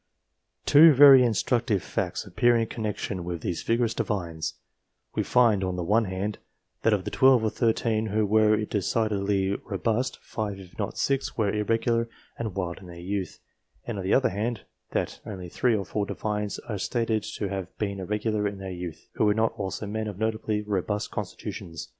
Two 0.65 0.93
very 0.95 1.23
instructive 1.23 1.83
facts 1.83 2.25
appear 2.25 2.57
in 2.57 2.65
connexion 2.65 3.23
with 3.23 3.41
these 3.41 3.61
vigorous 3.61 3.93
Divines: 3.93 4.55
we 5.13 5.21
find, 5.21 5.63
on 5.63 5.75
the 5.75 5.83
one 5.83 6.05
hand, 6.05 6.39
that 6.81 6.91
of 6.91 7.03
the 7.05 7.11
12 7.11 7.43
or 7.43 7.49
13 7.51 8.07
who 8.07 8.25
were 8.25 8.65
decidedly 8.65 9.53
robust, 9.63 10.17
5, 10.23 10.59
if 10.59 10.79
not 10.79 10.97
6, 10.97 11.37
were 11.37 11.51
irregular 11.53 12.09
and 12.39 12.55
wild 12.55 12.79
in 12.79 12.87
their 12.87 12.95
youth; 12.97 13.37
and, 13.85 13.99
on 13.99 14.03
the 14.03 14.15
other 14.15 14.29
hand, 14.29 14.61
that 14.89 15.19
only 15.23 15.49
3 15.49 15.75
or 15.75 15.85
4 15.85 16.07
Divines 16.07 16.57
are 16.67 16.79
stated 16.79 17.21
to 17.35 17.49
have 17.49 17.67
been 17.77 17.99
irregular 17.99 18.47
in 18.47 18.57
their 18.57 18.71
youth, 18.71 19.07
who 19.13 19.25
were 19.25 19.35
not 19.35 19.53
also 19.55 19.85
men 19.85 20.07
of 20.07 20.17
notably 20.17 20.63
robust 20.63 21.11
consti 21.11 21.37
tutions. 21.37 21.89